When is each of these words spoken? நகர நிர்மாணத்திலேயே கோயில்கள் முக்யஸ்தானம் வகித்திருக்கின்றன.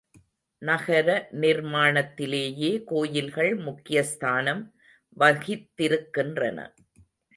நகர 0.61 1.07
நிர்மாணத்திலேயே 1.41 2.71
கோயில்கள் 2.83 3.51
முக்யஸ்தானம் 3.57 4.63
வகித்திருக்கின்றன. 5.19 6.59